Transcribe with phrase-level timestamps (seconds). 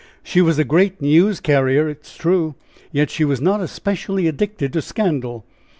[0.23, 2.55] She was a great news carrier, it is true,
[2.91, 5.45] yet she was not especially addicted to scandal.